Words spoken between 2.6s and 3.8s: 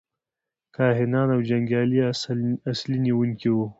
اصلي نیونکي وو.